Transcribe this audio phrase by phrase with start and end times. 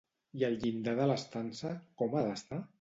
[0.43, 2.63] I el llindar de l'estança com ha d'estar?